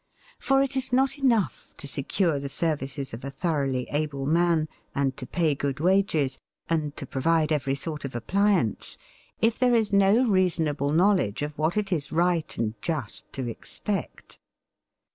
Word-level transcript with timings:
For 0.39 0.63
it 0.63 0.75
is 0.75 0.91
not 0.91 1.19
enough 1.19 1.75
to 1.77 1.85
secure 1.87 2.39
the 2.39 2.49
services 2.49 3.13
of 3.13 3.23
a 3.23 3.29
thoroughly 3.29 3.87
able 3.91 4.25
man, 4.25 4.67
and 4.95 5.15
to 5.17 5.27
pay 5.27 5.53
good 5.53 5.79
wages, 5.79 6.39
and 6.67 6.97
to 6.97 7.05
provide 7.05 7.51
every 7.51 7.75
sort 7.75 8.03
of 8.03 8.15
appliance, 8.15 8.97
if 9.41 9.59
there 9.59 9.75
is 9.75 9.93
no 9.93 10.25
reasonable 10.27 10.89
knowledge 10.91 11.43
of 11.43 11.55
what 11.55 11.77
it 11.77 11.91
is 11.91 12.11
right 12.11 12.57
and 12.57 12.73
just 12.81 13.31
to 13.33 13.47
expect. 13.47 14.39